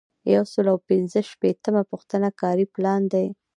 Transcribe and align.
یو 0.33 0.43
سل 0.53 0.65
او 0.73 0.77
پنځه 0.89 1.19
شپیتمه 1.31 1.81
پوښتنه 1.91 2.27
کاري 2.41 2.65
پلان 2.73 3.01
دی. 3.13 3.27